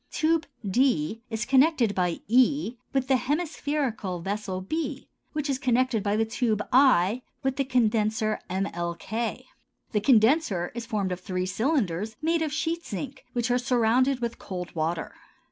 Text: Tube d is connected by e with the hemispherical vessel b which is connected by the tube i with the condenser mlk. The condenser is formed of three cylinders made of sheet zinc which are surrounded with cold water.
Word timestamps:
Tube 0.09 0.47
d 0.67 1.21
is 1.29 1.45
connected 1.45 1.93
by 1.93 2.21
e 2.27 2.75
with 2.91 3.07
the 3.07 3.17
hemispherical 3.17 4.19
vessel 4.19 4.59
b 4.59 5.07
which 5.33 5.47
is 5.47 5.59
connected 5.59 6.01
by 6.01 6.15
the 6.15 6.25
tube 6.25 6.67
i 6.73 7.21
with 7.43 7.55
the 7.57 7.63
condenser 7.63 8.39
mlk. 8.49 9.43
The 9.91 10.01
condenser 10.01 10.71
is 10.73 10.87
formed 10.87 11.11
of 11.11 11.19
three 11.19 11.45
cylinders 11.45 12.15
made 12.19 12.41
of 12.41 12.51
sheet 12.51 12.83
zinc 12.83 13.25
which 13.33 13.51
are 13.51 13.59
surrounded 13.59 14.21
with 14.21 14.39
cold 14.39 14.73
water. 14.73 15.13